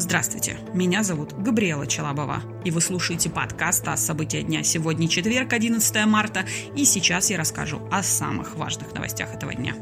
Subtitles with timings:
[0.00, 4.62] Здравствуйте, меня зовут Габриэла Челабова, и вы слушаете подкаст о событиях дня.
[4.62, 9.74] Сегодня четверг, 11 марта, и сейчас я расскажу о самых важных новостях этого дня.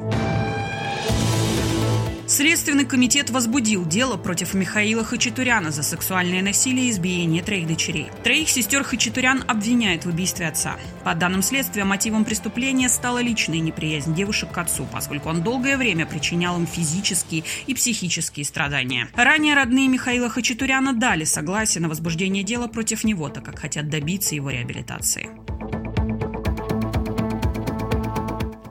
[2.29, 8.11] Следственный комитет возбудил дело против Михаила Хачатуряна за сексуальное насилие и избиение троих дочерей.
[8.23, 10.77] Троих сестер Хачатурян обвиняют в убийстве отца.
[11.05, 16.05] По данным следствия, мотивом преступления стала личная неприязнь девушек к отцу, поскольку он долгое время
[16.05, 19.09] причинял им физические и психические страдания.
[19.15, 24.35] Ранее родные Михаила Хачатуряна дали согласие на возбуждение дела против него, так как хотят добиться
[24.35, 25.31] его реабилитации.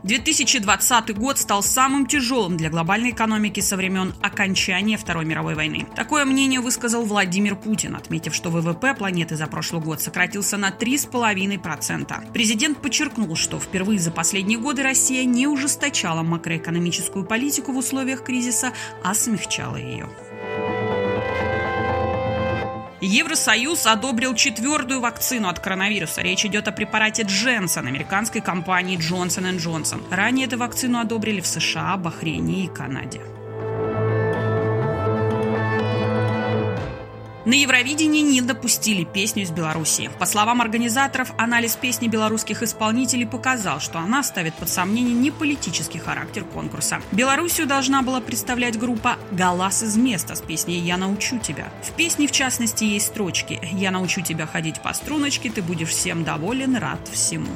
[0.08, 5.86] 2020 год стал самым тяжелым для глобальной экономики со времен окончания Второй мировой войны.
[5.98, 12.32] Такое мнение высказал Владимир Путин, отметив, что ВВП планеты за прошлый год сократился на 3,5%.
[12.32, 18.72] Президент подчеркнул, что впервые за последние годы Россия не ужесточала макроэкономическую политику в условиях кризиса,
[19.04, 20.08] а смягчала ее.
[23.00, 26.22] Евросоюз одобрил четвертую вакцину от коронавируса.
[26.22, 30.02] Речь идет о препарате Дженсон американской компании Johnson Johnson.
[30.10, 33.22] Ранее эту вакцину одобрили в США, Бахрейне и Канаде.
[37.48, 40.12] На Евровидении не допустили песню из Беларуси.
[40.20, 45.98] По словам организаторов, анализ песни белорусских исполнителей показал, что она ставит под сомнение не политический
[45.98, 47.00] характер конкурса.
[47.14, 51.72] Белоруссию должна была представлять группа «Галас из места» с песней «Я научу тебя».
[51.84, 56.26] В песне, в частности, есть строчки «Я научу тебя ходить по струночке, ты будешь всем
[56.26, 57.56] доволен, рад всему».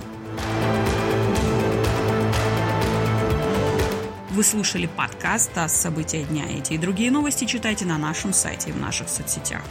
[4.41, 6.45] Вы слушали подкаст о событиях дня.
[6.49, 9.61] Эти и другие новости читайте на нашем сайте и в наших соцсетях.